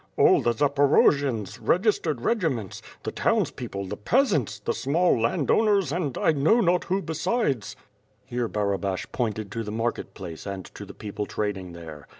[0.17, 2.81] All the Zaporojians, registered regiments.
[3.03, 7.75] The townspeople; the peasants; the small land owners and I know not who besides." 28'
[7.75, 8.47] ^ITH FIRE AND SWORD, Here
[8.79, 12.07] Barabash pointed to the market place and to the peo ple trading there.